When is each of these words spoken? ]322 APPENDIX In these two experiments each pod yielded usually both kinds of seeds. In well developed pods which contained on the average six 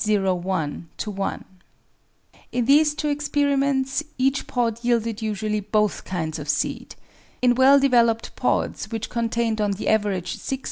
]322 0.01 1.11
APPENDIX 1.11 1.45
In 2.51 2.65
these 2.65 2.95
two 2.95 3.07
experiments 3.09 4.01
each 4.17 4.47
pod 4.47 4.83
yielded 4.83 5.21
usually 5.21 5.59
both 5.59 6.05
kinds 6.05 6.39
of 6.39 6.49
seeds. 6.49 6.95
In 7.43 7.53
well 7.53 7.79
developed 7.79 8.35
pods 8.35 8.89
which 8.89 9.11
contained 9.11 9.61
on 9.61 9.73
the 9.73 9.87
average 9.87 10.37
six 10.37 10.59